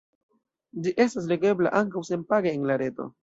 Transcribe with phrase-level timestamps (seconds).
[0.85, 3.11] Ĝi estas legebla ankaŭ senpage en la reto.